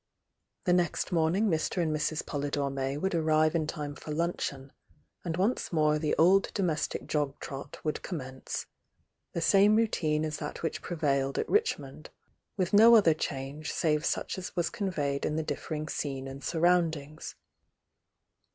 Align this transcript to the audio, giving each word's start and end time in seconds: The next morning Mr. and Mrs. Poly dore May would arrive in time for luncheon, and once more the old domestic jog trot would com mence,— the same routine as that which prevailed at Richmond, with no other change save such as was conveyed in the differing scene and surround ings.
The 0.63 0.73
next 0.73 1.11
morning 1.11 1.45
Mr. 1.47 1.79
and 1.79 1.95
Mrs. 1.95 2.25
Poly 2.25 2.49
dore 2.49 2.71
May 2.71 2.97
would 2.97 3.13
arrive 3.13 3.53
in 3.53 3.67
time 3.67 3.93
for 3.93 4.09
luncheon, 4.09 4.73
and 5.23 5.37
once 5.37 5.71
more 5.71 5.99
the 5.99 6.15
old 6.17 6.51
domestic 6.55 7.05
jog 7.05 7.39
trot 7.39 7.77
would 7.83 8.01
com 8.01 8.17
mence,— 8.17 8.65
the 9.35 9.41
same 9.41 9.75
routine 9.75 10.25
as 10.25 10.37
that 10.37 10.63
which 10.63 10.81
prevailed 10.81 11.37
at 11.37 11.47
Richmond, 11.47 12.09
with 12.57 12.73
no 12.73 12.95
other 12.95 13.13
change 13.13 13.71
save 13.71 14.03
such 14.03 14.39
as 14.39 14.55
was 14.55 14.71
conveyed 14.71 15.23
in 15.23 15.35
the 15.35 15.43
differing 15.43 15.87
scene 15.87 16.27
and 16.27 16.43
surround 16.43 16.95
ings. 16.95 17.35